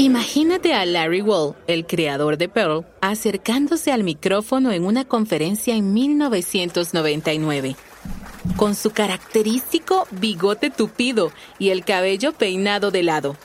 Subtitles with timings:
[0.00, 5.92] Imagínate a Larry Wall, el creador de Pearl, acercándose al micrófono en una conferencia en
[5.92, 7.74] 1999.
[8.56, 13.36] Con su característico bigote tupido y el cabello peinado de lado.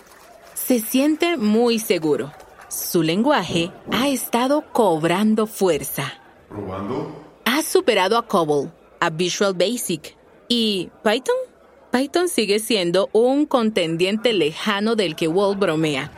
[0.53, 2.31] Se siente muy seguro.
[2.70, 6.13] Su lenguaje ha estado cobrando fuerza.
[6.49, 7.15] ¿Probando?
[7.46, 10.15] Ha superado a COBOL, a Visual Basic.
[10.47, 11.35] ¿Y Python?
[11.92, 16.12] Python sigue siendo un contendiente lejano del que Wall bromea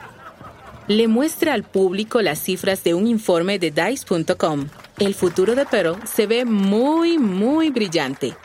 [0.87, 4.67] le muestra al público las cifras de un informe de Dice.com.
[4.99, 8.35] El futuro de Perl se ve muy, muy brillante.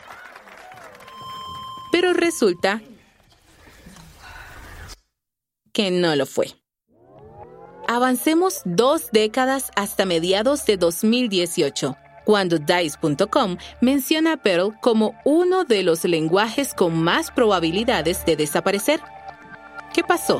[1.91, 2.81] Pero resulta
[5.71, 6.47] que no lo fue.
[7.87, 15.83] Avancemos dos décadas hasta mediados de 2018, cuando Dice.com menciona a Perl como uno de
[15.83, 19.01] los lenguajes con más probabilidades de desaparecer.
[19.93, 20.39] ¿Qué pasó?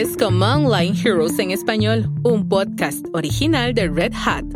[0.00, 4.46] Es Command Line Heroes en español, un podcast original de Red Hat.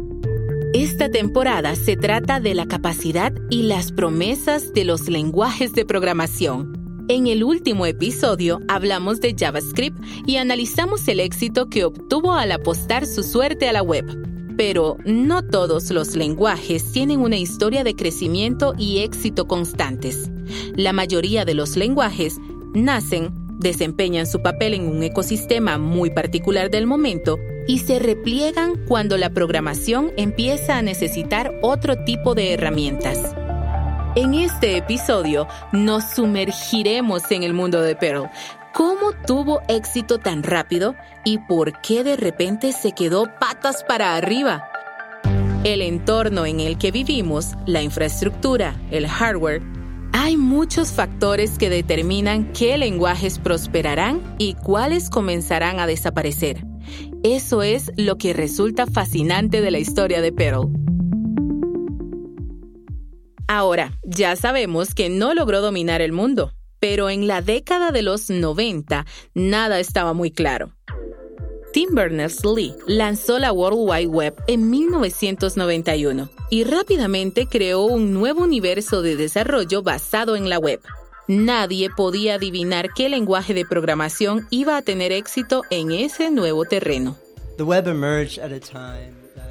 [0.73, 7.05] Esta temporada se trata de la capacidad y las promesas de los lenguajes de programación.
[7.11, 13.05] En el último episodio hablamos de JavaScript y analizamos el éxito que obtuvo al apostar
[13.05, 14.07] su suerte a la web.
[14.57, 20.31] Pero no todos los lenguajes tienen una historia de crecimiento y éxito constantes.
[20.75, 22.39] La mayoría de los lenguajes
[22.73, 29.17] nacen desempeñan su papel en un ecosistema muy particular del momento y se repliegan cuando
[29.17, 33.35] la programación empieza a necesitar otro tipo de herramientas.
[34.15, 38.29] En este episodio nos sumergiremos en el mundo de Perl.
[38.75, 44.69] ¿Cómo tuvo éxito tan rápido y por qué de repente se quedó patas para arriba?
[45.65, 49.63] El entorno en el que vivimos, la infraestructura, el hardware,
[50.17, 56.65] hay muchos factores que determinan qué lenguajes prosperarán y cuáles comenzarán a desaparecer.
[57.25, 60.69] Eso es lo que resulta fascinante de la historia de Perl.
[63.49, 68.31] Ahora, ya sabemos que no logró dominar el mundo, pero en la década de los
[68.31, 70.77] 90 nada estaba muy claro.
[71.75, 79.03] Tim Berners-Lee lanzó la World Wide Web en 1991 y rápidamente creó un nuevo universo
[79.03, 80.81] de desarrollo basado en la web.
[81.27, 87.17] Nadie podía adivinar qué lenguaje de programación iba a tener éxito en ese nuevo terreno.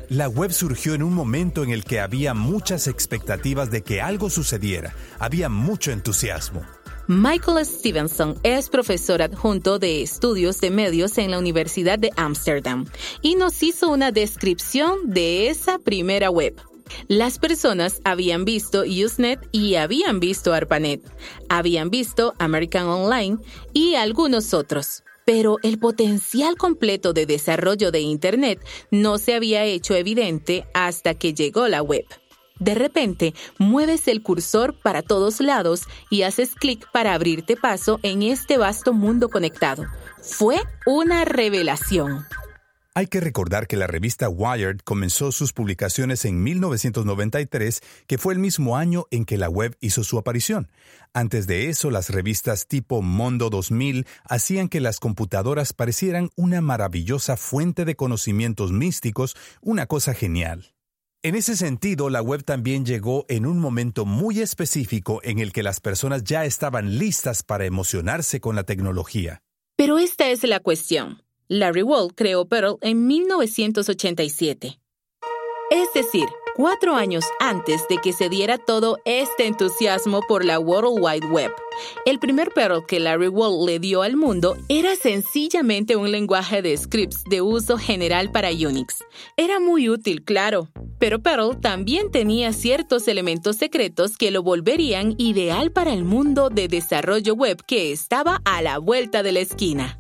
[0.07, 4.29] La web surgió en un momento en el que había muchas expectativas de que algo
[4.29, 4.95] sucediera.
[5.19, 6.62] Había mucho entusiasmo.
[7.07, 12.85] Michael Stevenson es profesor adjunto de estudios de medios en la Universidad de Ámsterdam
[13.21, 16.55] y nos hizo una descripción de esa primera web.
[17.09, 21.01] Las personas habían visto Usenet y habían visto ARPANET,
[21.49, 23.37] habían visto American Online
[23.73, 25.03] y algunos otros.
[25.25, 28.59] Pero el potencial completo de desarrollo de Internet
[28.91, 32.05] no se había hecho evidente hasta que llegó la web.
[32.63, 38.24] De repente, mueves el cursor para todos lados y haces clic para abrirte paso en
[38.24, 39.85] este vasto mundo conectado.
[40.22, 42.25] Fue una revelación.
[42.94, 48.40] Hay que recordar que la revista Wired comenzó sus publicaciones en 1993, que fue el
[48.40, 50.69] mismo año en que la web hizo su aparición.
[51.12, 57.35] Antes de eso, las revistas tipo Mondo 2000 hacían que las computadoras parecieran una maravillosa
[57.35, 60.72] fuente de conocimientos místicos, una cosa genial.
[61.25, 65.63] En ese sentido, la web también llegó en un momento muy específico en el que
[65.63, 69.41] las personas ya estaban listas para emocionarse con la tecnología.
[69.78, 71.23] Pero esta es la cuestión.
[71.47, 74.81] Larry Wall creó Perl en 1987.
[75.72, 80.99] Es decir, cuatro años antes de que se diera todo este entusiasmo por la World
[81.01, 81.51] Wide Web.
[82.05, 86.77] El primer Perl que Larry Wall le dio al mundo era sencillamente un lenguaje de
[86.77, 89.03] scripts de uso general para Unix.
[89.37, 90.69] Era muy útil, claro,
[90.99, 96.67] pero Perl también tenía ciertos elementos secretos que lo volverían ideal para el mundo de
[96.67, 99.97] desarrollo web que estaba a la vuelta de la esquina.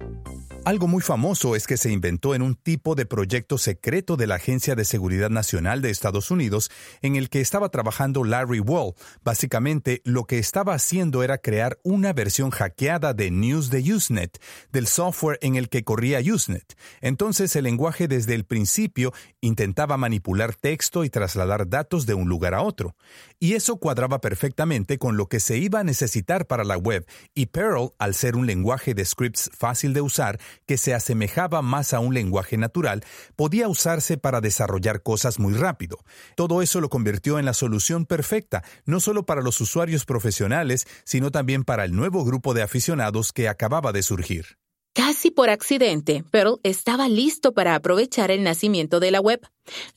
[0.65, 4.35] Algo muy famoso es que se inventó en un tipo de proyecto secreto de la
[4.35, 6.71] Agencia de Seguridad Nacional de Estados Unidos
[7.01, 8.93] en el que estaba trabajando Larry Wall.
[9.25, 14.87] Básicamente, lo que estaba haciendo era crear una versión hackeada de News de Usenet, del
[14.87, 16.77] software en el que corría Usenet.
[17.01, 19.11] Entonces, el lenguaje desde el principio
[19.41, 22.95] intentaba manipular texto y trasladar datos de un lugar a otro.
[23.43, 27.05] Y eso cuadraba perfectamente con lo que se iba a necesitar para la web,
[27.35, 31.93] y Perl, al ser un lenguaje de scripts fácil de usar, que se asemejaba más
[31.93, 33.03] a un lenguaje natural,
[33.35, 35.97] podía usarse para desarrollar cosas muy rápido.
[36.37, 41.29] Todo eso lo convirtió en la solución perfecta, no solo para los usuarios profesionales, sino
[41.29, 44.62] también para el nuevo grupo de aficionados que acababa de surgir.
[44.93, 49.41] Casi por accidente, Pearl estaba listo para aprovechar el nacimiento de la web.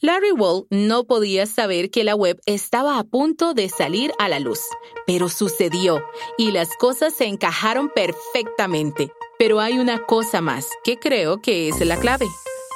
[0.01, 4.41] Larry Wall no podía saber que la web estaba a punto de salir a la
[4.41, 4.61] luz,
[5.07, 6.03] pero sucedió
[6.39, 9.13] y las cosas se encajaron perfectamente.
[9.39, 12.27] Pero hay una cosa más que creo que es la clave.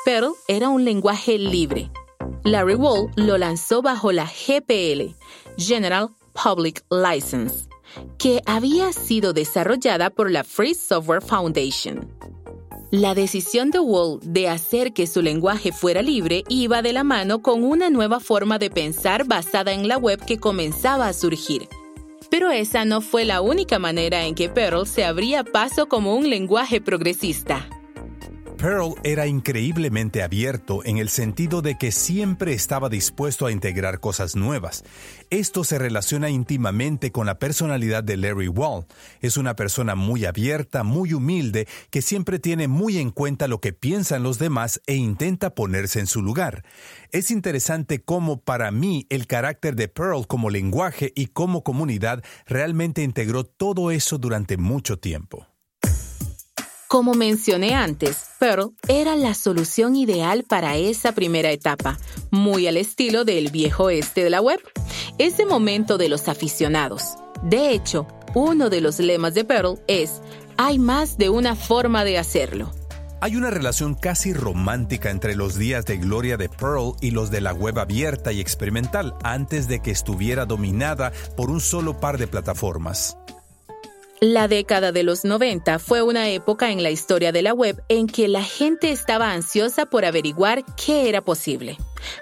[0.04, 1.90] Perl era un lenguaje libre.
[2.44, 5.14] Larry Wall lo lanzó bajo la GPL,
[5.56, 7.69] General Public License
[8.18, 12.08] que había sido desarrollada por la Free Software Foundation.
[12.90, 17.40] La decisión de Wall de hacer que su lenguaje fuera libre iba de la mano
[17.40, 21.68] con una nueva forma de pensar basada en la web que comenzaba a surgir.
[22.30, 26.30] Pero esa no fue la única manera en que Perl se abría paso como un
[26.30, 27.68] lenguaje progresista.
[28.60, 34.36] Perl era increíblemente abierto en el sentido de que siempre estaba dispuesto a integrar cosas
[34.36, 34.84] nuevas.
[35.30, 38.84] Esto se relaciona íntimamente con la personalidad de Larry Wall.
[39.22, 43.72] Es una persona muy abierta, muy humilde, que siempre tiene muy en cuenta lo que
[43.72, 46.62] piensan los demás e intenta ponerse en su lugar.
[47.12, 53.02] Es interesante cómo para mí el carácter de Pearl como lenguaje y como comunidad realmente
[53.02, 55.49] integró todo eso durante mucho tiempo.
[56.90, 62.00] Como mencioné antes, Pearl era la solución ideal para esa primera etapa,
[62.32, 64.58] muy al estilo del viejo este de la web,
[65.16, 67.14] ese momento de los aficionados.
[67.44, 70.20] De hecho, uno de los lemas de Pearl es,
[70.56, 72.72] hay más de una forma de hacerlo.
[73.20, 77.40] Hay una relación casi romántica entre los días de gloria de Pearl y los de
[77.40, 82.26] la web abierta y experimental antes de que estuviera dominada por un solo par de
[82.26, 83.16] plataformas.
[84.22, 88.06] La década de los 90 fue una época en la historia de la web en
[88.06, 91.78] que la gente estaba ansiosa por averiguar qué era posible.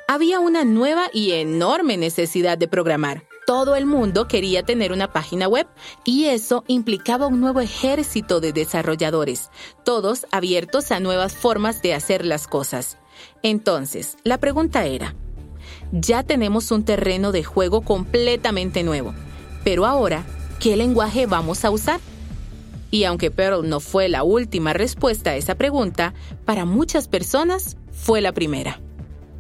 [0.07, 3.25] Había una nueva y enorme necesidad de programar.
[3.49, 5.67] Todo el mundo quería tener una página web
[6.05, 9.51] y eso implicaba un nuevo ejército de desarrolladores,
[9.85, 12.97] todos abiertos a nuevas formas de hacer las cosas.
[13.43, 15.17] Entonces, la pregunta era,
[15.91, 19.15] ya tenemos un terreno de juego completamente nuevo,
[19.65, 20.25] pero ahora
[20.59, 22.01] ¿qué lenguaje vamos a usar?
[22.91, 26.15] Y aunque Perl no fue la última respuesta a esa pregunta,
[26.45, 28.81] para muchas personas fue la primera.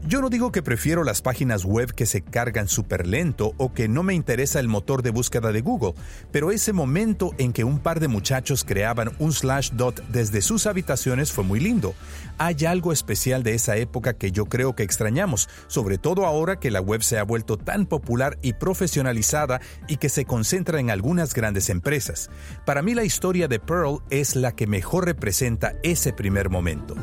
[0.08, 3.88] Yo no digo que prefiero las páginas web que se cargan súper lento o que
[3.88, 5.92] no me interesa el motor de búsqueda de Google,
[6.32, 10.66] pero ese momento en que un par de muchachos creaban un slash dot desde sus
[10.66, 11.94] habitaciones fue muy lindo.
[12.38, 16.70] Hay algo especial de esa época que yo creo que extrañamos, sobre todo ahora que
[16.70, 21.34] la web se ha vuelto tan popular y profesionalizada y que se concentra en algunas
[21.34, 22.30] grandes empresas.
[22.64, 26.96] Para mí la historia de Pearl es la que mejor representa ese primer momento.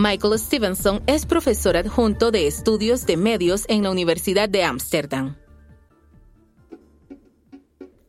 [0.00, 5.36] Michael Stevenson es profesor adjunto de estudios de medios en la Universidad de Ámsterdam.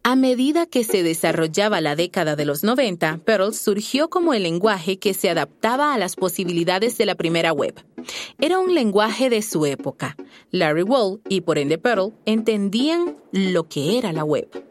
[0.04, 5.00] A medida que se desarrollaba la década de los 90, Perl surgió como el lenguaje
[5.00, 7.74] que se adaptaba a las posibilidades de la primera web.
[8.40, 10.16] Era un lenguaje de su época.
[10.52, 14.69] Larry Wall y por ende Perl entendían lo que era la web.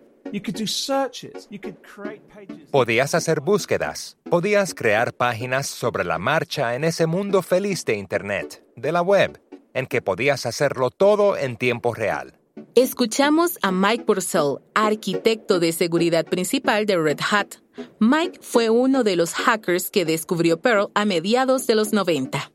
[2.71, 8.63] Podías hacer búsquedas, podías crear páginas sobre la marcha en ese mundo feliz de Internet,
[8.77, 9.41] de la web,
[9.75, 12.35] en que podías hacerlo todo en tiempo real.
[12.75, 17.55] Escuchamos a Mike Purcell, arquitecto de seguridad principal de Red Hat.
[17.99, 22.51] Mike fue uno de los hackers que descubrió Perl a mediados de los 90.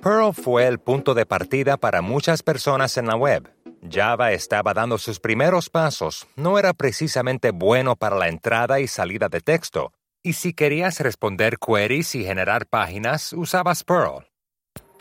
[0.00, 3.50] Perl fue el punto de partida para muchas personas en la web
[3.82, 9.28] Java estaba dando sus primeros pasos, no era precisamente bueno para la entrada y salida
[9.28, 9.92] de texto,
[10.22, 14.26] y si querías responder queries y generar páginas, usabas Perl.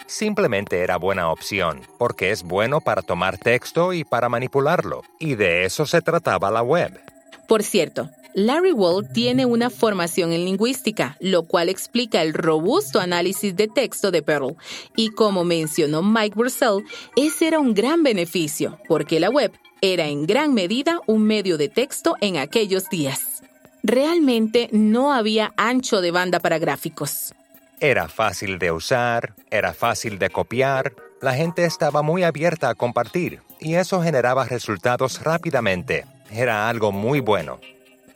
[0.05, 5.65] Simplemente era buena opción, porque es bueno para tomar texto y para manipularlo, y de
[5.65, 7.00] eso se trataba la web.
[7.48, 13.56] Por cierto, Larry Wall tiene una formación en lingüística, lo cual explica el robusto análisis
[13.56, 14.56] de texto de Perl.
[14.96, 16.84] Y como mencionó Mike Bursell,
[17.15, 19.51] ese era un gran beneficio, porque la web
[19.82, 23.41] era en gran medida un medio de texto en aquellos días.
[23.82, 27.34] Realmente no había ancho de banda para gráficos.
[27.79, 33.41] Era fácil de usar, era fácil de copiar, la gente estaba muy abierta a compartir
[33.60, 36.06] y eso generaba resultados rápidamente.
[36.29, 37.60] Era algo muy bueno.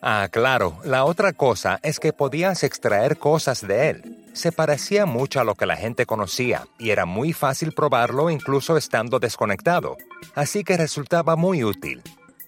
[0.01, 4.17] Ah, claro, la otra cosa es que podías extraer cosas de él.
[4.33, 8.77] Se parecía mucho a lo que la gente conocía y era muy fácil probarlo incluso
[8.77, 9.97] estando desconectado,
[10.33, 12.01] así que resultaba muy útil.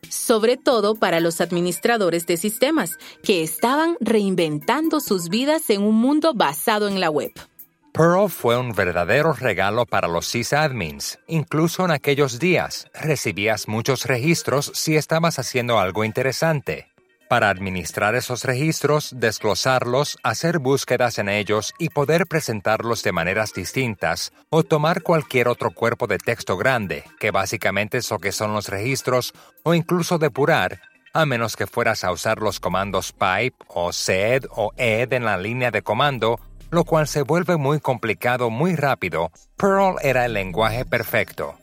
[0.10, 6.33] Sobre todo para los administradores de sistemas, que estaban reinventando sus vidas en un mundo
[6.33, 7.31] basado en la web.
[7.93, 11.19] Pearl fue un verdadero regalo para los sysadmins.
[11.27, 16.92] Incluso en aquellos días, recibías muchos registros si estabas haciendo algo interesante.
[17.33, 24.33] Para administrar esos registros, desglosarlos, hacer búsquedas en ellos y poder presentarlos de maneras distintas,
[24.51, 28.69] o tomar cualquier otro cuerpo de texto grande, que básicamente es lo que son los
[28.69, 30.79] registros, o incluso depurar,
[31.11, 35.37] a menos que fueras a usar los comandos pipe o sed o ed en la
[35.37, 40.85] línea de comando, lo cual se vuelve muy complicado muy rápido, Perl era el lenguaje
[40.85, 41.55] perfecto.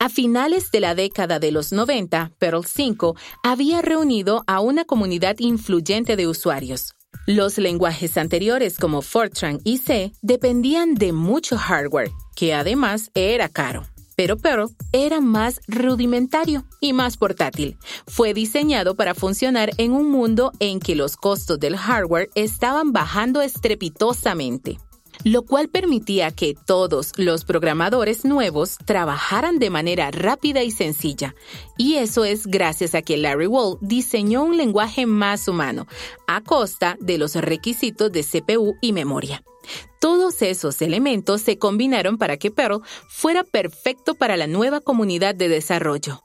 [0.00, 5.36] A finales de la década de los 90, Perl 5 había reunido a una comunidad
[5.40, 6.94] influyente de usuarios.
[7.26, 13.86] Los lenguajes anteriores como Fortran y C dependían de mucho hardware, que además era caro
[14.18, 17.78] pero Perl era más rudimentario y más portátil.
[18.08, 23.42] Fue diseñado para funcionar en un mundo en que los costos del hardware estaban bajando
[23.42, 24.78] estrepitosamente
[25.24, 31.34] lo cual permitía que todos los programadores nuevos trabajaran de manera rápida y sencilla.
[31.76, 35.86] Y eso es gracias a que Larry Wall diseñó un lenguaje más humano,
[36.26, 39.42] a costa de los requisitos de CPU y memoria.
[40.00, 45.48] Todos esos elementos se combinaron para que Perl fuera perfecto para la nueva comunidad de
[45.48, 46.22] desarrollo.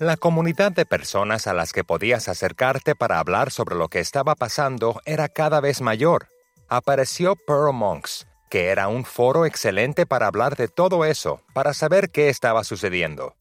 [0.00, 4.34] La comunidad de personas a las que podías acercarte para hablar sobre lo que estaba
[4.34, 6.33] pasando era cada vez mayor.
[6.68, 12.10] Apareció Perl Monks, que era un foro excelente para hablar de todo eso, para saber
[12.10, 13.34] qué estaba sucediendo.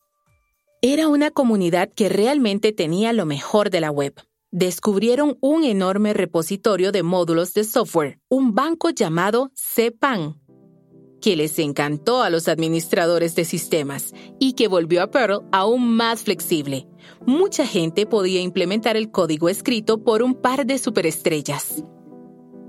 [0.82, 4.14] Era una comunidad que realmente tenía lo mejor de la web
[4.54, 10.40] descubrieron un enorme repositorio de módulos de software, un banco llamado CPAN,
[11.20, 16.22] que les encantó a los administradores de sistemas y que volvió a Perl aún más
[16.22, 16.88] flexible.
[17.26, 21.84] Mucha gente podía implementar el código escrito por un par de superestrellas.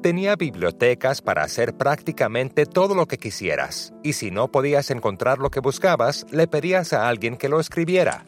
[0.04, 5.48] Tenía bibliotecas para hacer prácticamente todo lo que quisieras, y si no podías encontrar lo
[5.48, 8.22] que buscabas, le pedías a alguien que lo escribiera.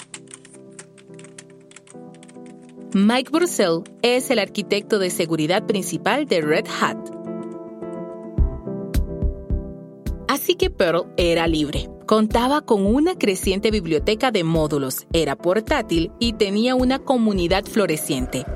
[2.95, 6.97] Mike Bursell es el arquitecto de seguridad principal de Red Hat.
[10.29, 11.91] Así que Perl era libre.
[12.07, 18.47] Contaba con una creciente biblioteca de módulos, era portátil y tenía una comunidad floreciente.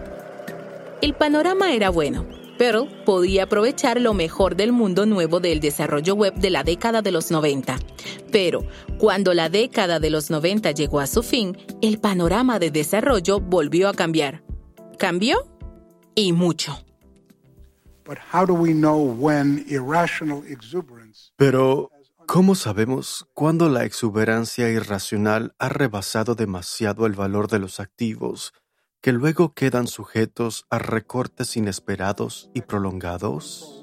[1.03, 6.35] El panorama era bueno, Perl podía aprovechar lo mejor del mundo nuevo del desarrollo web
[6.35, 7.79] de la década de los 90.
[8.31, 8.67] Pero
[8.99, 13.89] cuando la década de los 90 llegó a su fin, el panorama de desarrollo volvió
[13.89, 14.45] a cambiar.
[14.99, 15.39] ¿Cambió?
[16.15, 16.85] Y mucho.
[21.37, 21.91] Pero,
[22.27, 28.53] ¿cómo sabemos cuándo la exuberancia irracional ha rebasado demasiado el valor de los activos
[29.01, 33.83] que luego quedan sujetos a recortes inesperados y prolongados?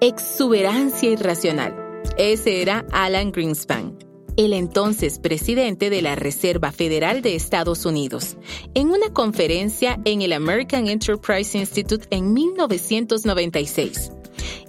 [0.00, 2.02] Exuberancia irracional.
[2.18, 3.96] Ese era Alan Greenspan,
[4.36, 8.36] el entonces presidente de la Reserva Federal de Estados Unidos,
[8.74, 14.12] en una conferencia en el American Enterprise Institute en 1996.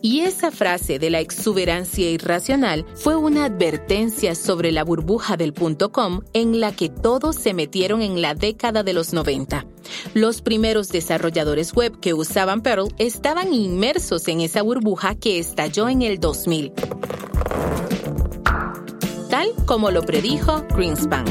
[0.02, 5.92] Y esa frase de la exuberancia irracional fue una advertencia sobre la burbuja del punto
[5.92, 9.66] com en la que todos se metieron en la década de los 90.
[10.14, 16.02] Los primeros desarrolladores web que usaban Perl estaban inmersos en esa burbuja que estalló en
[16.02, 16.74] el 2000.
[19.30, 21.26] Tal como lo predijo Greenspan.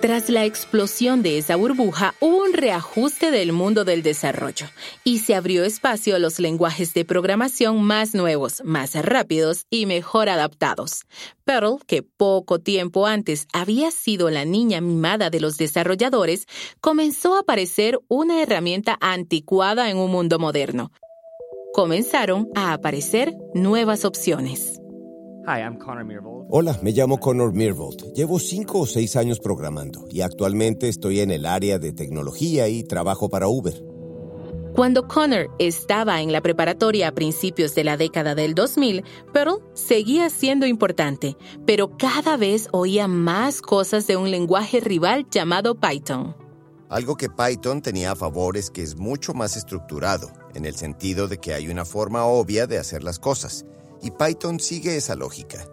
[0.00, 4.66] Tras la explosión de esa burbuja, hubo un reajuste del mundo del desarrollo
[5.02, 10.28] y se abrió espacio a los lenguajes de programación más nuevos, más rápidos y mejor
[10.28, 11.02] adaptados.
[11.44, 16.46] Perl, que poco tiempo antes había sido la niña mimada de los desarrolladores,
[16.80, 20.92] comenzó a parecer una herramienta anticuada en un mundo moderno.
[21.72, 24.80] Comenzaron a aparecer nuevas opciones.
[26.50, 28.12] Hola, me llamo Connor Mirvold.
[28.12, 32.84] Llevo cinco o seis años programando y actualmente estoy en el área de tecnología y
[32.84, 33.82] trabajo para Uber.
[34.74, 40.28] Cuando Connor estaba en la preparatoria a principios de la década del 2000, Perl seguía
[40.28, 46.36] siendo importante, pero cada vez oía más cosas de un lenguaje rival llamado Python.
[46.90, 51.26] Algo que Python tenía a favor es que es mucho más estructurado, en el sentido
[51.26, 53.64] de que hay una forma obvia de hacer las cosas
[54.02, 55.66] y Python sigue esa lógica.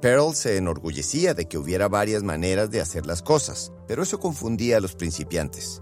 [0.00, 4.78] Perl se enorgullecía de que hubiera varias maneras de hacer las cosas, pero eso confundía
[4.78, 5.80] a los principiantes.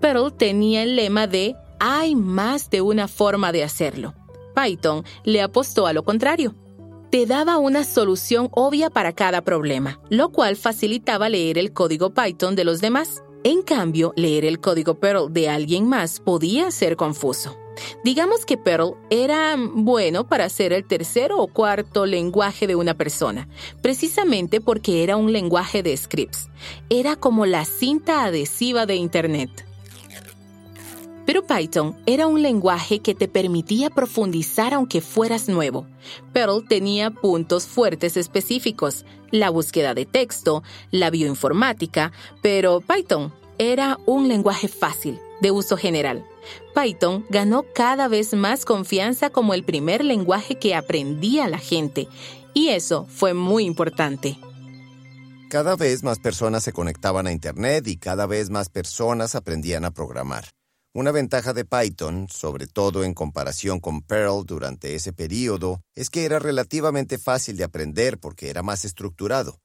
[0.00, 4.14] Perl tenía el lema de hay más de una forma de hacerlo.
[4.54, 6.54] Python le apostó a lo contrario.
[7.10, 12.56] Te daba una solución obvia para cada problema, lo cual facilitaba leer el código Python
[12.56, 13.22] de los demás.
[13.44, 17.56] En cambio, leer el código Perl de alguien más podía ser confuso.
[18.04, 23.48] Digamos que Perl era bueno para ser el tercero o cuarto lenguaje de una persona,
[23.82, 26.48] precisamente porque era un lenguaje de scripts.
[26.88, 29.66] Era como la cinta adhesiva de Internet.
[31.26, 35.86] Pero Python era un lenguaje que te permitía profundizar aunque fueras nuevo.
[36.32, 44.28] Perl tenía puntos fuertes específicos, la búsqueda de texto, la bioinformática, pero Python era un
[44.28, 46.24] lenguaje fácil, de uso general.
[46.74, 52.08] Python ganó cada vez más confianza como el primer lenguaje que aprendía la gente,
[52.54, 54.38] y eso fue muy importante.
[55.48, 59.92] Cada vez más personas se conectaban a Internet y cada vez más personas aprendían a
[59.92, 60.46] programar.
[60.92, 66.24] Una ventaja de Python, sobre todo en comparación con Perl durante ese periodo, es que
[66.24, 69.58] era relativamente fácil de aprender porque era más estructurado.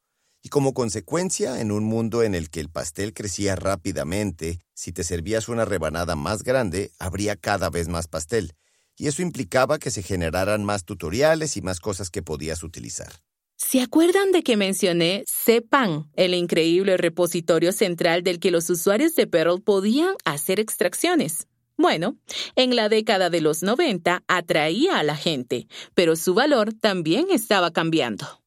[0.43, 5.03] Y como consecuencia, en un mundo en el que el pastel crecía rápidamente, si te
[5.03, 8.53] servías una rebanada más grande, habría cada vez más pastel.
[8.97, 13.11] Y eso implicaba que se generaran más tutoriales y más cosas que podías utilizar.
[13.55, 19.27] ¿Se acuerdan de que mencioné CPAN, el increíble repositorio central del que los usuarios de
[19.27, 21.47] Perl podían hacer extracciones?
[21.77, 22.17] Bueno,
[22.55, 27.71] en la década de los 90 atraía a la gente, pero su valor también estaba
[27.71, 28.40] cambiando.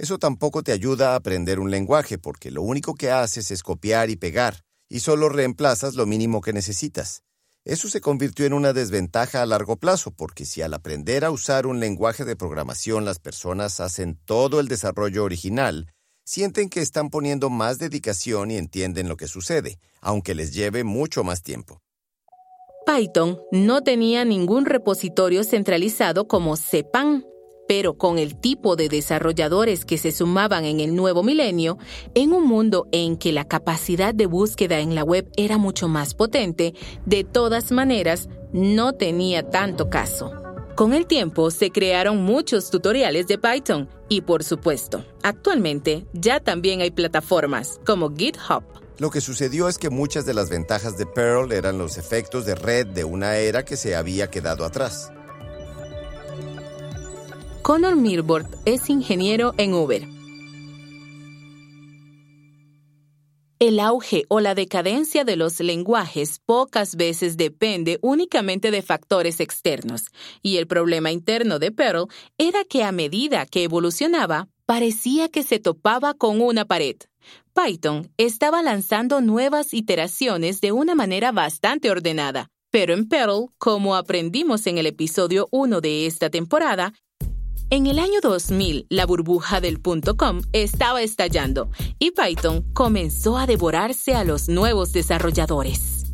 [0.00, 4.08] Eso tampoco te ayuda a aprender un lenguaje porque lo único que haces es copiar
[4.08, 7.22] y pegar, y solo reemplazas lo mínimo que necesitas.
[7.66, 11.66] Eso se convirtió en una desventaja a largo plazo, porque si al aprender a usar
[11.66, 15.92] un lenguaje de programación las personas hacen todo el desarrollo original,
[16.24, 21.24] sienten que están poniendo más dedicación y entienden lo que sucede, aunque les lleve mucho
[21.24, 21.82] más tiempo.
[22.86, 27.26] Python no tenía ningún repositorio centralizado como CPAN,
[27.70, 31.78] pero con el tipo de desarrolladores que se sumaban en el nuevo milenio,
[32.16, 36.14] en un mundo en que la capacidad de búsqueda en la web era mucho más
[36.14, 36.74] potente,
[37.06, 40.32] de todas maneras, no tenía tanto caso.
[40.74, 46.80] Con el tiempo se crearon muchos tutoriales de Python y por supuesto, actualmente ya también
[46.80, 48.64] hay plataformas como GitHub.
[48.98, 52.56] Lo que sucedió es que muchas de las ventajas de Perl eran los efectos de
[52.56, 55.12] red de una era que se había quedado atrás.
[57.62, 60.08] Connor Milbord es ingeniero en Uber.
[63.58, 70.06] El auge o la decadencia de los lenguajes pocas veces depende únicamente de factores externos,
[70.40, 72.06] y el problema interno de Perl
[72.38, 76.96] era que a medida que evolucionaba, parecía que se topaba con una pared.
[77.54, 84.66] Python estaba lanzando nuevas iteraciones de una manera bastante ordenada, pero en Perl, como aprendimos
[84.66, 86.94] en el episodio 1 de esta temporada,
[87.70, 94.14] en el año 2000, la burbuja del .com estaba estallando y Python comenzó a devorarse
[94.14, 96.06] a los nuevos desarrolladores.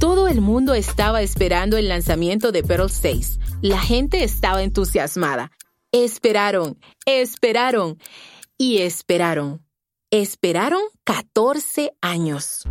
[0.00, 3.38] Todo el mundo estaba esperando el lanzamiento de Perl 6.
[3.60, 5.52] La gente estaba entusiasmada.
[5.92, 7.98] Esperaron, esperaron
[8.56, 9.62] y esperaron.
[10.10, 12.64] Esperaron 14 años.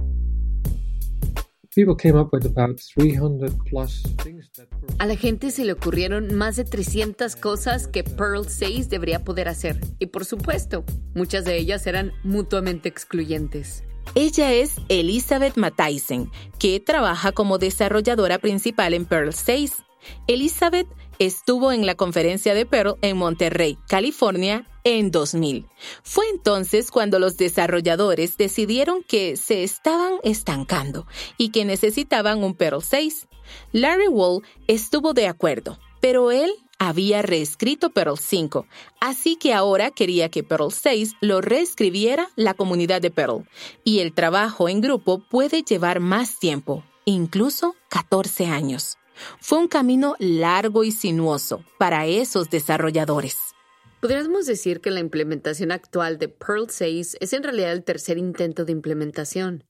[4.98, 9.50] A la gente se le ocurrieron más de 300 cosas que Perl 6 debería poder
[9.50, 9.82] hacer.
[10.00, 13.84] Y por supuesto, muchas de ellas eran mutuamente excluyentes.
[14.14, 19.74] Ella es Elizabeth Matthijssen, que trabaja como desarrolladora principal en Perl 6.
[20.28, 20.88] Elizabeth
[21.20, 25.68] estuvo en la conferencia de Perl en Monterrey, California, en 2000.
[26.04, 31.06] Fue entonces cuando los desarrolladores decidieron que se estaban estancando
[31.38, 33.28] y que necesitaban un Perl 6.
[33.74, 38.68] Larry Wall estuvo de acuerdo, pero él había reescrito Perl 5,
[39.00, 43.48] así que ahora quería que Perl 6 lo reescribiera la comunidad de Perl,
[43.84, 48.98] y el trabajo en grupo puede llevar más tiempo, incluso 14 años.
[49.40, 53.55] Fue un camino largo y sinuoso para esos desarrolladores.
[54.06, 58.64] Podríamos decir que la implementación actual de Perl 6 es en realidad el tercer intento
[58.64, 59.64] de implementación.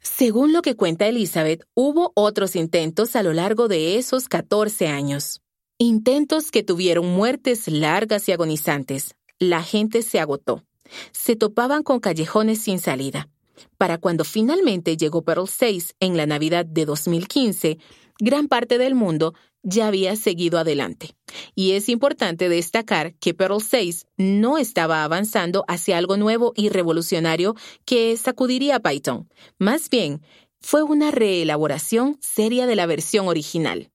[0.00, 5.42] Según lo que cuenta Elizabeth, hubo otros intentos a lo largo de esos 14 años.
[5.76, 9.14] Intentos que tuvieron muertes largas y agonizantes.
[9.38, 10.64] La gente se agotó.
[11.12, 13.28] Se topaban con callejones sin salida.
[13.76, 17.76] Para cuando finalmente llegó Perl 6 en la Navidad de 2015,
[18.18, 21.14] gran parte del mundo ya había seguido adelante.
[21.54, 27.54] Y es importante destacar que Perl 6 no estaba avanzando hacia algo nuevo y revolucionario
[27.84, 29.28] que sacudiría Python.
[29.58, 30.22] Más bien,
[30.60, 33.90] fue una reelaboración seria de la versión original.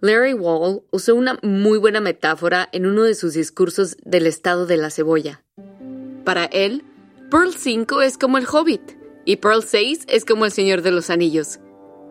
[0.00, 4.76] Larry Wall usó una muy buena metáfora en uno de sus discursos del estado de
[4.76, 5.44] la cebolla.
[6.24, 6.82] Para él,
[7.30, 8.82] Pearl 5 es como el Hobbit
[9.24, 11.60] y Pearl 6 es como el Señor de los Anillos.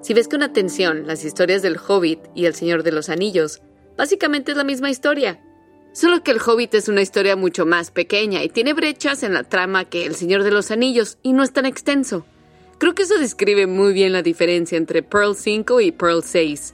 [0.01, 3.61] Si ves con atención las historias del Hobbit y el Señor de los Anillos,
[3.97, 5.39] básicamente es la misma historia.
[5.93, 9.43] Solo que el Hobbit es una historia mucho más pequeña y tiene brechas en la
[9.43, 12.25] trama que el Señor de los Anillos y no es tan extenso.
[12.79, 16.73] Creo que eso describe muy bien la diferencia entre Pearl 5 y Pearl 6.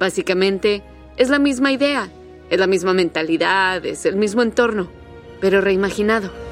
[0.00, 0.82] Básicamente,
[1.16, 2.10] es la misma idea,
[2.50, 4.90] es la misma mentalidad, es el mismo entorno,
[5.40, 6.45] pero reimaginado.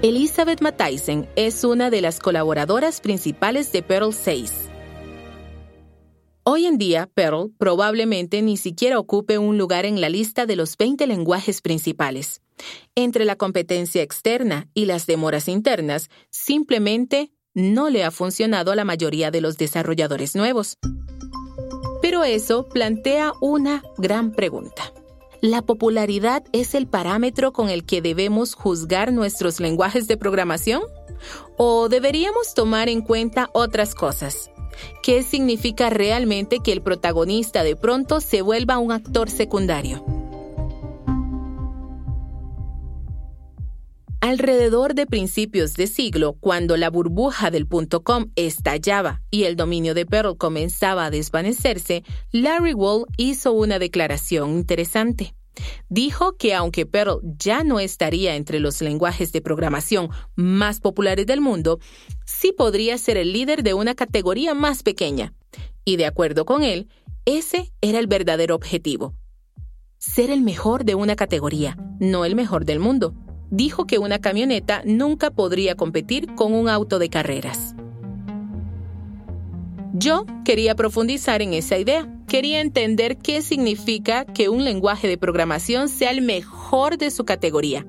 [0.00, 4.52] Elizabeth Matthijssen es una de las colaboradoras principales de Pearl 6.
[6.44, 10.76] Hoy en día, Perl probablemente ni siquiera ocupe un lugar en la lista de los
[10.76, 12.42] 20 lenguajes principales.
[12.94, 18.84] Entre la competencia externa y las demoras internas, simplemente no le ha funcionado a la
[18.84, 20.78] mayoría de los desarrolladores nuevos.
[22.00, 24.92] Pero eso plantea una gran pregunta.
[25.40, 30.82] ¿La popularidad es el parámetro con el que debemos juzgar nuestros lenguajes de programación?
[31.56, 34.50] ¿O deberíamos tomar en cuenta otras cosas?
[35.00, 40.17] ¿Qué significa realmente que el protagonista de pronto se vuelva un actor secundario?
[44.20, 50.06] Alrededor de principios de siglo, cuando la burbuja del .com estallaba y el dominio de
[50.06, 52.02] Perl comenzaba a desvanecerse,
[52.32, 55.36] Larry Wall hizo una declaración interesante.
[55.88, 61.40] Dijo que aunque Perl ya no estaría entre los lenguajes de programación más populares del
[61.40, 61.78] mundo,
[62.26, 65.32] sí podría ser el líder de una categoría más pequeña.
[65.84, 66.88] Y de acuerdo con él,
[67.24, 69.14] ese era el verdadero objetivo.
[69.98, 73.14] Ser el mejor de una categoría, no el mejor del mundo
[73.50, 77.74] dijo que una camioneta nunca podría competir con un auto de carreras.
[79.92, 82.08] Yo quería profundizar en esa idea.
[82.28, 87.86] Quería entender qué significa que un lenguaje de programación sea el mejor de su categoría.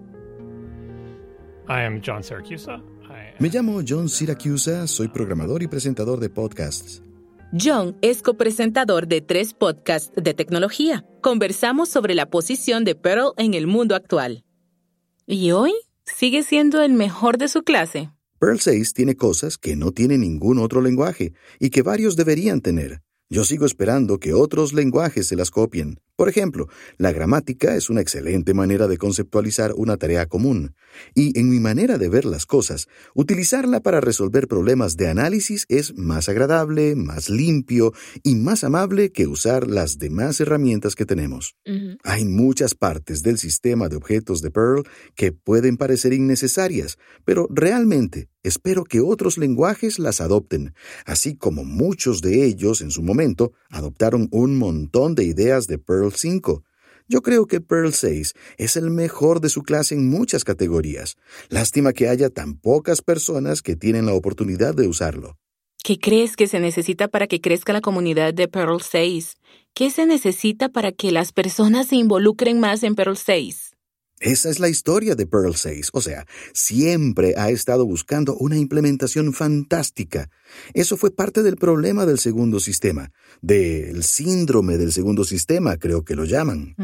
[3.37, 7.03] Me llamo John Siracusa, soy programador y presentador de podcasts.
[7.51, 11.05] John es copresentador de tres podcasts de tecnología.
[11.21, 14.43] Conversamos sobre la posición de Perl en el mundo actual.
[15.31, 15.73] ¿Y hoy?
[16.05, 18.09] ¿Sigue siendo el mejor de su clase?
[18.39, 23.03] Perl 6 tiene cosas que no tiene ningún otro lenguaje y que varios deberían tener.
[23.29, 25.99] Yo sigo esperando que otros lenguajes se las copien.
[26.19, 30.75] Por ejemplo, la gramática es una excelente manera de conceptualizar una tarea común,
[31.15, 35.95] y en mi manera de ver las cosas, utilizarla para resolver problemas de análisis es
[35.95, 41.55] más agradable, más limpio y más amable que usar las demás herramientas que tenemos.
[42.03, 44.83] Hay muchas partes del sistema de objetos de Perl
[45.15, 50.73] que pueden parecer innecesarias, pero realmente espero que otros lenguajes las adopten,
[51.05, 56.08] así como muchos de ellos en su momento adoptaron un montón de ideas de Perl
[56.15, 56.63] 5.
[57.07, 61.17] Yo creo que Pearl 6 es el mejor de su clase en muchas categorías.
[61.49, 65.37] Lástima que haya tan pocas personas que tienen la oportunidad de usarlo.
[65.83, 69.37] ¿Qué crees que se necesita para que crezca la comunidad de Pearl 6?
[69.73, 73.68] ¿Qué se necesita para que las personas se involucren más en Pearl 6?
[74.19, 79.31] Esa es la historia de Pearl 6, o sea, siempre ha estado buscando una implementación
[79.31, 80.29] fantástica.
[80.73, 86.15] Eso fue parte del problema del segundo sistema, del síndrome del segundo sistema, creo que
[86.15, 86.75] lo llaman,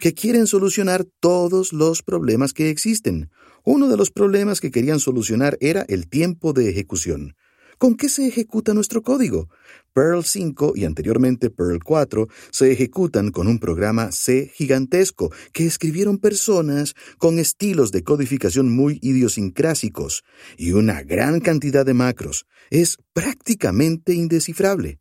[0.00, 3.30] que quieren solucionar todos los problemas que existen.
[3.64, 7.36] Uno de los problemas que querían solucionar era el tiempo de ejecución.
[7.78, 9.50] ¿Con qué se ejecuta nuestro código?
[9.92, 16.16] Perl 5 y anteriormente Perl 4 se ejecutan con un programa C gigantesco que escribieron
[16.16, 20.24] personas con estilos de codificación muy idiosincrásicos
[20.56, 22.46] y una gran cantidad de macros.
[22.70, 24.98] Es prácticamente indescifrable.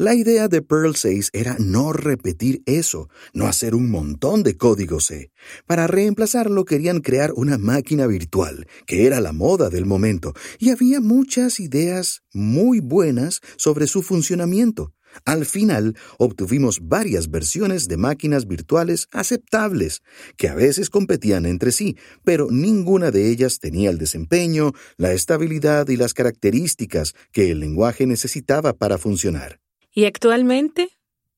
[0.00, 5.00] La idea de Perl 6 era no repetir eso, no hacer un montón de código
[5.00, 5.32] C.
[5.66, 11.00] Para reemplazarlo querían crear una máquina virtual, que era la moda del momento, y había
[11.00, 14.94] muchas ideas muy buenas sobre su funcionamiento.
[15.24, 20.02] Al final obtuvimos varias versiones de máquinas virtuales aceptables,
[20.36, 25.88] que a veces competían entre sí, pero ninguna de ellas tenía el desempeño, la estabilidad
[25.88, 29.58] y las características que el lenguaje necesitaba para funcionar.
[29.98, 30.90] ¿Y actualmente?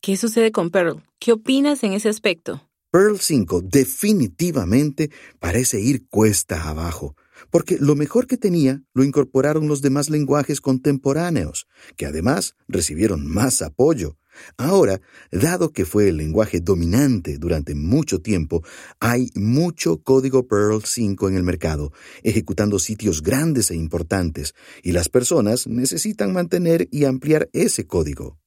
[0.03, 1.03] ¿Qué sucede con Perl?
[1.19, 2.69] ¿Qué opinas en ese aspecto?
[2.91, 7.17] Perl 5 definitivamente parece ir cuesta abajo,
[7.49, 13.63] porque lo mejor que tenía lo incorporaron los demás lenguajes contemporáneos, que además recibieron más
[13.63, 14.19] apoyo.
[14.59, 15.01] Ahora,
[15.33, 18.63] dado que fue el lenguaje dominante durante mucho tiempo,
[19.01, 21.95] hay mucho código Perl 5 en el mercado,
[22.25, 28.39] ejecutando sitios grandes e importantes, y las personas necesitan mantener y ampliar ese código.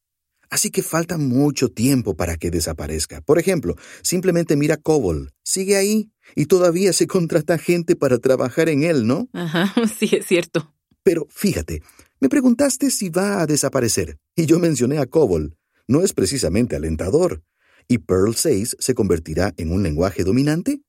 [0.54, 3.22] Así que falta mucho tiempo para que desaparezca.
[3.22, 5.32] Por ejemplo, simplemente mira COBOL.
[5.44, 9.28] Sigue ahí y todavía se contrata gente para trabajar en él, ¿no?
[9.34, 10.72] Ajá, sí, es cierto.
[11.02, 11.82] Pero fíjate,
[12.20, 15.58] me preguntaste si va a desaparecer, y yo mencioné a COBOL.
[15.88, 17.42] No es precisamente alentador.
[17.88, 20.84] ¿Y Perl 6 se convertirá en un lenguaje dominante?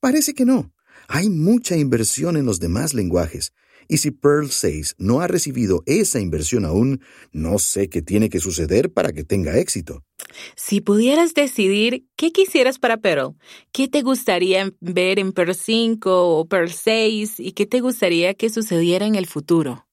[0.00, 0.74] Parece que no.
[1.06, 3.52] Hay mucha inversión en los demás lenguajes,
[3.88, 7.00] y si Perl 6 no ha recibido esa inversión aún,
[7.32, 10.04] no sé qué tiene que suceder para que tenga éxito.
[10.56, 13.34] Si pudieras decidir qué quisieras para Perl,
[13.72, 18.50] qué te gustaría ver en Perl 5 o Perl 6 y qué te gustaría que
[18.50, 19.86] sucediera en el futuro.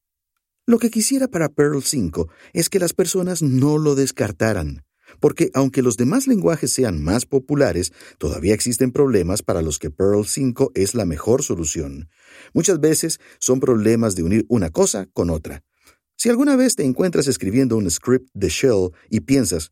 [0.66, 4.83] Lo que quisiera para Perl 5 es que las personas no lo descartaran
[5.24, 10.26] porque aunque los demás lenguajes sean más populares, todavía existen problemas para los que Perl
[10.26, 12.10] 5 es la mejor solución.
[12.54, 15.64] Muchas veces son problemas de unir una cosa con otra.
[16.18, 19.72] Si alguna vez te encuentras escribiendo un script de shell y piensas,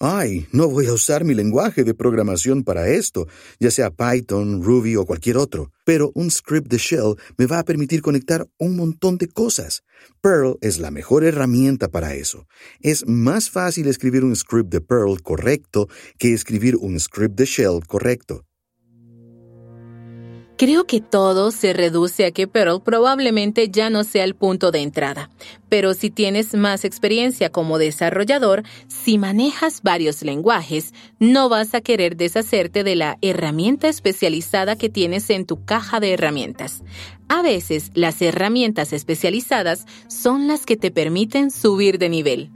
[0.00, 3.26] Ay, no voy a usar mi lenguaje de programación para esto,
[3.58, 7.64] ya sea Python, Ruby o cualquier otro, pero un script de shell me va a
[7.64, 9.82] permitir conectar un montón de cosas.
[10.20, 12.46] Perl es la mejor herramienta para eso.
[12.80, 17.80] Es más fácil escribir un script de Perl correcto que escribir un script de shell
[17.84, 18.47] correcto.
[20.58, 24.80] Creo que todo se reduce a que Perl probablemente ya no sea el punto de
[24.80, 25.30] entrada.
[25.68, 32.16] Pero si tienes más experiencia como desarrollador, si manejas varios lenguajes, no vas a querer
[32.16, 36.82] deshacerte de la herramienta especializada que tienes en tu caja de herramientas.
[37.28, 42.50] A veces las herramientas especializadas son las que te permiten subir de nivel.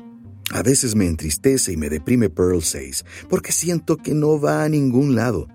[0.51, 4.69] A veces me entristece y me deprime Perl 6 porque siento que no va a
[4.69, 5.47] ningún lado.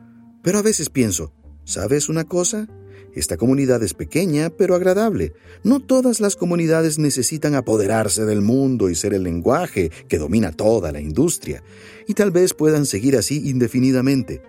[0.44, 1.34] Pero a veces pienso,
[1.68, 2.66] ¿Sabes una cosa?
[3.14, 5.34] Esta comunidad es pequeña, pero agradable.
[5.64, 10.94] No todas las comunidades necesitan apoderarse del mundo y ser el lenguaje que domina toda
[10.94, 11.64] la industria,
[12.08, 14.42] y tal vez puedan seguir así indefinidamente.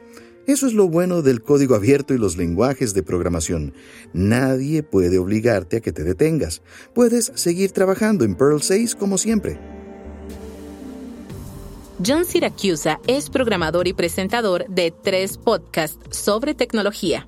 [0.46, 3.74] Eso es lo bueno del código abierto y los lenguajes de programación.
[4.12, 6.62] Nadie puede obligarte a que te detengas.
[6.94, 9.58] Puedes seguir trabajando en Perl 6 como siempre.
[12.04, 17.26] John Siracusa es programador y presentador de tres podcasts sobre tecnología.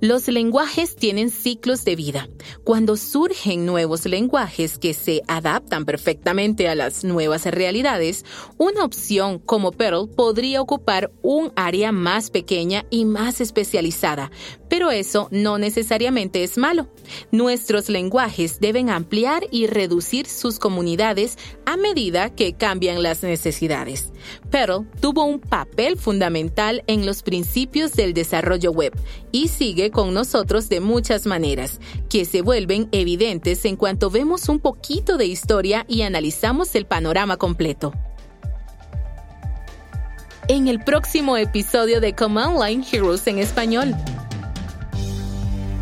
[0.00, 2.28] Los lenguajes tienen ciclos de vida.
[2.64, 8.24] Cuando surgen nuevos lenguajes que se adaptan perfectamente a las nuevas realidades,
[8.58, 14.30] una opción como Perl podría ocupar un área más pequeña y más especializada,
[14.68, 16.88] pero eso no necesariamente es malo.
[17.30, 24.12] Nuestros lenguajes deben ampliar y reducir sus comunidades a medida que cambian las necesidades.
[24.50, 28.92] Perl tuvo un papel fundamental en los principios del desarrollo web
[29.32, 34.60] y sigue con nosotros de muchas maneras, que se vuelven evidentes en cuanto vemos un
[34.60, 37.92] poquito de historia y analizamos el panorama completo.
[40.48, 43.94] En el próximo episodio de Command Line Heroes en español.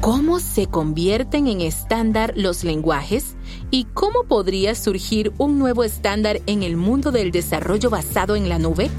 [0.04, 3.36] ¿Cómo se convierten en estándar los lenguajes?
[3.70, 8.58] ¿Y cómo podría surgir un nuevo estándar en el mundo del desarrollo basado en la
[8.58, 8.90] nube?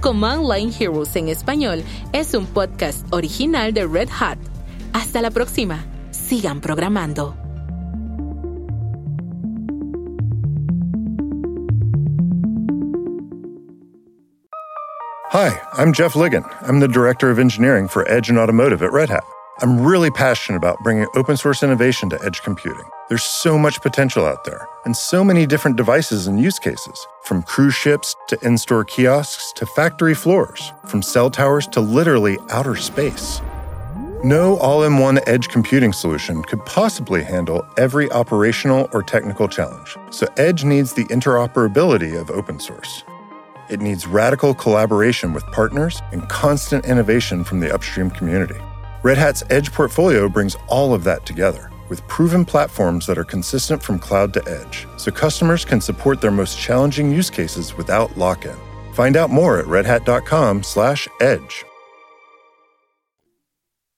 [0.00, 1.82] Command Line Heroes en español
[2.12, 4.38] es un podcast original de Red Hat.
[4.92, 5.84] Hasta la próxima.
[6.12, 7.34] Sigan programando.
[15.32, 16.44] Hi, I'm Jeff Ligon.
[16.62, 19.24] I'm the Director of Engineering for Edge and Automotive at Red Hat.
[19.60, 22.84] I'm really passionate about bringing open source innovation to edge computing.
[23.08, 27.42] There's so much potential out there, and so many different devices and use cases from
[27.42, 32.76] cruise ships to in store kiosks to factory floors, from cell towers to literally outer
[32.76, 33.40] space.
[34.22, 39.96] No all in one edge computing solution could possibly handle every operational or technical challenge,
[40.10, 43.02] so Edge needs the interoperability of open source.
[43.68, 48.60] It needs radical collaboration with partners and constant innovation from the upstream community.
[49.04, 53.80] Red Hat's Edge portfolio brings all of that together with proven platforms that are consistent
[53.80, 58.56] from cloud to edge, so customers can support their most challenging use cases without lock-in.
[58.92, 61.64] Find out more at redhat.com/edge.